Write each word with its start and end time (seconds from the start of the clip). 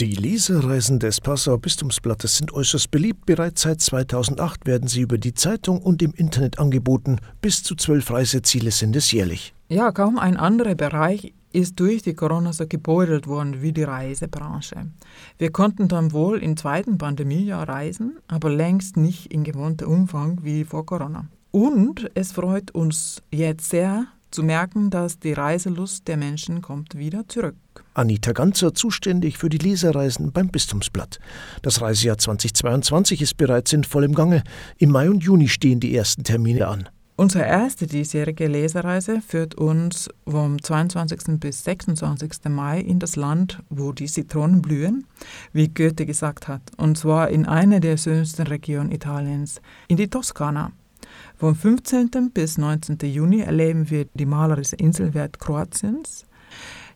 Die 0.00 0.16
Lesereisen 0.16 0.98
des 0.98 1.20
Passauer 1.20 1.58
Bistumsblattes 1.58 2.38
sind 2.38 2.52
äußerst 2.52 2.90
beliebt. 2.90 3.26
Bereits 3.26 3.62
seit 3.62 3.80
2008 3.80 4.66
werden 4.66 4.88
sie 4.88 5.02
über 5.02 5.18
die 5.18 5.34
Zeitung 5.34 5.80
und 5.80 6.02
im 6.02 6.12
Internet 6.12 6.58
angeboten. 6.58 7.20
Bis 7.40 7.62
zu 7.62 7.76
zwölf 7.76 8.10
Reiseziele 8.10 8.72
sind 8.72 8.96
es 8.96 9.12
jährlich. 9.12 9.54
Ja, 9.68 9.92
kaum 9.92 10.18
ein 10.18 10.36
anderer 10.36 10.74
Bereich 10.74 11.32
ist 11.52 11.78
durch 11.78 12.02
die 12.02 12.14
Corona 12.14 12.52
so 12.52 12.66
gebeutelt 12.66 13.28
worden 13.28 13.62
wie 13.62 13.70
die 13.70 13.84
Reisebranche. 13.84 14.88
Wir 15.38 15.52
konnten 15.52 15.86
dann 15.86 16.10
wohl 16.10 16.38
im 16.42 16.56
zweiten 16.56 16.98
Pandemiejahr 16.98 17.68
reisen, 17.68 18.18
aber 18.26 18.50
längst 18.50 18.96
nicht 18.96 19.32
in 19.32 19.44
gewohnter 19.44 19.86
Umfang 19.86 20.40
wie 20.42 20.64
vor 20.64 20.84
Corona. 20.84 21.28
Und 21.52 22.10
es 22.14 22.32
freut 22.32 22.72
uns 22.72 23.22
jetzt 23.30 23.70
sehr, 23.70 24.08
zu 24.34 24.42
merken, 24.42 24.90
dass 24.90 25.18
die 25.18 25.32
Reiselust 25.32 26.06
der 26.08 26.16
Menschen 26.16 26.60
kommt 26.60 26.98
wieder 26.98 27.26
zurück. 27.28 27.56
Anita 27.94 28.32
Ganzer, 28.32 28.74
zuständig 28.74 29.38
für 29.38 29.48
die 29.48 29.58
Leserreisen 29.58 30.32
beim 30.32 30.48
Bistumsblatt. 30.48 31.18
Das 31.62 31.80
Reisejahr 31.80 32.18
2022 32.18 33.22
ist 33.22 33.36
bereits 33.36 33.72
in 33.72 33.84
vollem 33.84 34.14
Gange. 34.14 34.42
Im 34.78 34.90
Mai 34.90 35.08
und 35.08 35.22
Juni 35.22 35.48
stehen 35.48 35.80
die 35.80 35.96
ersten 35.96 36.24
Termine 36.24 36.66
an. 36.66 36.88
Unsere 37.16 37.44
erste 37.44 37.86
diesjährige 37.86 38.48
Lesereise 38.48 39.20
führt 39.20 39.54
uns 39.54 40.08
vom 40.26 40.60
22. 40.60 41.38
bis 41.38 41.62
26. 41.62 42.48
Mai 42.48 42.80
in 42.80 42.98
das 42.98 43.14
Land, 43.14 43.62
wo 43.70 43.92
die 43.92 44.06
Zitronen 44.06 44.60
blühen, 44.60 45.06
wie 45.52 45.68
Goethe 45.68 46.06
gesagt 46.06 46.48
hat, 46.48 46.62
und 46.76 46.98
zwar 46.98 47.28
in 47.28 47.46
eine 47.46 47.78
der 47.78 47.98
schönsten 47.98 48.48
Regionen 48.48 48.90
Italiens, 48.90 49.60
in 49.86 49.96
die 49.96 50.08
Toskana. 50.08 50.72
Vom 51.36 51.54
15. 51.54 52.30
bis 52.32 52.58
19. 52.58 52.98
Juni 53.02 53.40
erleben 53.40 53.90
wir 53.90 54.06
die 54.14 54.26
malerische 54.26 54.76
Inselwelt 54.76 55.38
Kroatiens. 55.38 56.26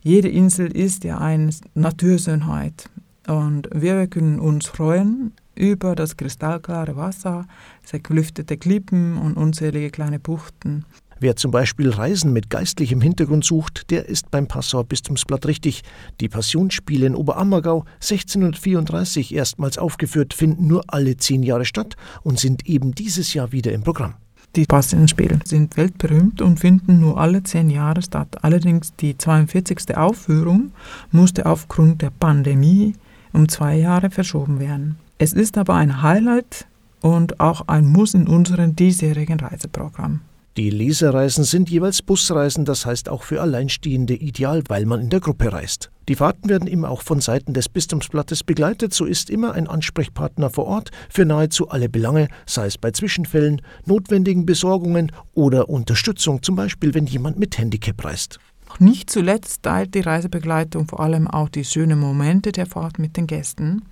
Jede 0.00 0.28
Insel 0.28 0.70
ist 0.74 1.04
ja 1.04 1.18
eine 1.18 1.50
Naturschönheit 1.74 2.88
und 3.26 3.68
wir 3.72 4.06
können 4.06 4.40
uns 4.40 4.66
freuen 4.66 5.32
über 5.54 5.94
das 5.94 6.16
kristallklare 6.16 6.96
Wasser, 6.96 7.46
zerklüftete 7.82 8.56
Klippen 8.56 9.18
und 9.18 9.36
unzählige 9.36 9.90
kleine 9.90 10.18
Buchten. 10.18 10.84
Wer 11.20 11.34
zum 11.34 11.50
Beispiel 11.50 11.90
Reisen 11.90 12.32
mit 12.32 12.48
geistlichem 12.48 13.00
Hintergrund 13.00 13.44
sucht, 13.44 13.90
der 13.90 14.08
ist 14.08 14.30
beim 14.30 14.46
Passauer 14.46 14.84
Bistumsblatt 14.84 15.46
richtig. 15.46 15.82
Die 16.20 16.28
Passionsspiele 16.28 17.06
in 17.06 17.16
Oberammergau, 17.16 17.84
1634 17.96 19.34
erstmals 19.34 19.78
aufgeführt, 19.78 20.32
finden 20.32 20.68
nur 20.68 20.84
alle 20.86 21.16
zehn 21.16 21.42
Jahre 21.42 21.64
statt 21.64 21.96
und 22.22 22.38
sind 22.38 22.66
eben 22.68 22.94
dieses 22.94 23.34
Jahr 23.34 23.50
wieder 23.50 23.72
im 23.72 23.82
Programm. 23.82 24.14
Die 24.54 24.64
Passionsspiele 24.64 25.40
sind 25.44 25.76
weltberühmt 25.76 26.40
und 26.40 26.60
finden 26.60 27.00
nur 27.00 27.18
alle 27.18 27.42
zehn 27.42 27.68
Jahre 27.68 28.00
statt. 28.00 28.38
Allerdings 28.42 28.94
die 28.96 29.18
42. 29.18 29.96
Aufführung 29.96 30.70
musste 31.10 31.46
aufgrund 31.46 32.00
der 32.00 32.10
Pandemie 32.10 32.94
um 33.32 33.48
zwei 33.48 33.76
Jahre 33.76 34.10
verschoben 34.10 34.60
werden. 34.60 34.96
Es 35.18 35.32
ist 35.32 35.58
aber 35.58 35.74
ein 35.74 36.00
Highlight 36.00 36.66
und 37.00 37.40
auch 37.40 37.66
ein 37.66 37.86
Muss 37.86 38.14
in 38.14 38.26
unserem 38.26 38.74
diesjährigen 38.76 39.40
Reiseprogramm. 39.40 40.20
Die 40.58 40.70
Lesereisen 40.70 41.44
sind 41.44 41.70
jeweils 41.70 42.02
Busreisen, 42.02 42.64
das 42.64 42.84
heißt 42.84 43.10
auch 43.10 43.22
für 43.22 43.40
Alleinstehende 43.40 44.14
ideal, 44.14 44.64
weil 44.66 44.86
man 44.86 45.00
in 45.00 45.08
der 45.08 45.20
Gruppe 45.20 45.52
reist. 45.52 45.92
Die 46.08 46.16
Fahrten 46.16 46.48
werden 46.48 46.66
immer 46.66 46.90
auch 46.90 47.02
von 47.02 47.20
Seiten 47.20 47.54
des 47.54 47.68
Bistumsblattes 47.68 48.42
begleitet, 48.42 48.92
so 48.92 49.04
ist 49.04 49.30
immer 49.30 49.52
ein 49.52 49.68
Ansprechpartner 49.68 50.50
vor 50.50 50.66
Ort 50.66 50.90
für 51.10 51.24
nahezu 51.24 51.68
alle 51.68 51.88
Belange, 51.88 52.26
sei 52.44 52.66
es 52.66 52.76
bei 52.76 52.90
Zwischenfällen, 52.90 53.62
notwendigen 53.86 54.46
Besorgungen 54.46 55.12
oder 55.32 55.68
Unterstützung, 55.68 56.42
zum 56.42 56.56
Beispiel 56.56 56.92
wenn 56.92 57.06
jemand 57.06 57.38
mit 57.38 57.56
Handicap 57.56 58.04
reist. 58.04 58.40
Nicht 58.80 59.10
zuletzt 59.10 59.62
teilt 59.62 59.94
die 59.94 60.00
Reisebegleitung 60.00 60.88
vor 60.88 60.98
allem 60.98 61.28
auch 61.28 61.50
die 61.50 61.64
schönen 61.64 62.00
Momente 62.00 62.50
der 62.50 62.66
Fahrt 62.66 62.98
mit 62.98 63.16
den 63.16 63.28
Gästen, 63.28 63.82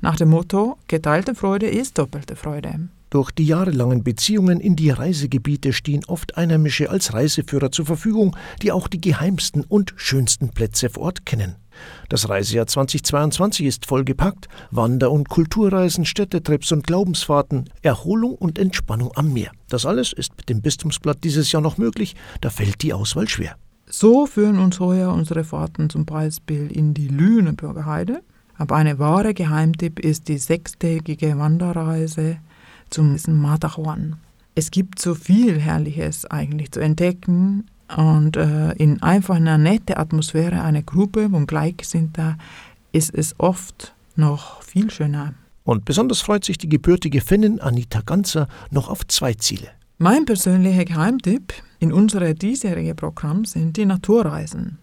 nach 0.00 0.14
dem 0.14 0.28
Motto 0.28 0.78
Geteilte 0.86 1.34
Freude 1.34 1.66
ist 1.66 1.98
doppelte 1.98 2.36
Freude. 2.36 2.78
Durch 3.12 3.30
die 3.30 3.44
jahrelangen 3.44 4.02
Beziehungen 4.02 4.58
in 4.58 4.74
die 4.74 4.88
Reisegebiete 4.88 5.74
stehen 5.74 6.02
oft 6.06 6.38
Einheimische 6.38 6.88
als 6.88 7.12
Reiseführer 7.12 7.70
zur 7.70 7.84
Verfügung, 7.84 8.34
die 8.62 8.72
auch 8.72 8.88
die 8.88 9.02
geheimsten 9.02 9.64
und 9.68 9.92
schönsten 9.96 10.48
Plätze 10.48 10.88
vor 10.88 11.02
Ort 11.02 11.26
kennen. 11.26 11.56
Das 12.08 12.30
Reisejahr 12.30 12.66
2022 12.66 13.66
ist 13.66 13.84
vollgepackt. 13.84 14.48
Wander- 14.70 15.10
und 15.10 15.28
Kulturreisen, 15.28 16.06
Städtetrips 16.06 16.72
und 16.72 16.86
Glaubensfahrten, 16.86 17.68
Erholung 17.82 18.34
und 18.34 18.58
Entspannung 18.58 19.12
am 19.14 19.34
Meer. 19.34 19.50
Das 19.68 19.84
alles 19.84 20.14
ist 20.14 20.34
mit 20.38 20.48
dem 20.48 20.62
Bistumsblatt 20.62 21.22
dieses 21.22 21.52
Jahr 21.52 21.60
noch 21.60 21.76
möglich, 21.76 22.16
da 22.40 22.48
fällt 22.48 22.80
die 22.80 22.94
Auswahl 22.94 23.28
schwer. 23.28 23.56
So 23.84 24.24
führen 24.24 24.58
uns 24.58 24.80
heuer 24.80 25.12
unsere 25.12 25.44
Fahrten 25.44 25.90
zum 25.90 26.06
Beispiel 26.06 26.72
in 26.72 26.94
die 26.94 27.08
Lüneburger 27.08 27.84
Heide. 27.84 28.22
Aber 28.56 28.76
eine 28.76 28.98
wahre 28.98 29.34
Geheimtipp 29.34 29.98
ist 29.98 30.28
die 30.28 30.38
sechstägige 30.38 31.36
Wanderreise 31.36 32.38
zum 32.92 33.16
Matterhorn. 33.40 34.16
Es 34.54 34.70
gibt 34.70 35.00
so 35.00 35.14
viel 35.14 35.58
Herrliches 35.58 36.26
eigentlich 36.26 36.70
zu 36.72 36.80
entdecken 36.80 37.66
und 37.96 38.36
äh, 38.36 38.72
in 38.72 39.02
einfach 39.02 39.36
einer 39.36 39.58
netten 39.58 39.96
Atmosphäre 39.96 40.62
einer 40.62 40.82
Gruppe, 40.82 41.32
wo 41.32 41.40
Gleichgesinnter, 41.40 42.36
ist 42.92 43.14
es 43.14 43.34
oft 43.38 43.94
noch 44.16 44.62
viel 44.62 44.90
schöner. 44.90 45.34
Und 45.64 45.84
besonders 45.84 46.20
freut 46.20 46.44
sich 46.44 46.58
die 46.58 46.68
gebürtige 46.68 47.20
Finnin 47.20 47.60
Anita 47.60 48.00
Ganzer 48.00 48.48
noch 48.70 48.88
auf 48.88 49.06
zwei 49.06 49.34
Ziele. 49.34 49.68
Mein 49.98 50.24
persönlicher 50.24 50.84
Geheimtipp 50.84 51.54
in 51.78 51.92
unserem 51.92 52.36
diesjährigen 52.36 52.96
Programm 52.96 53.44
sind 53.44 53.76
die 53.76 53.86
Naturreisen. 53.86 54.78